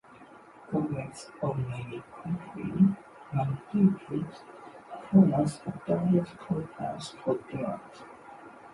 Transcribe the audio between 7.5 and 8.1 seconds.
management.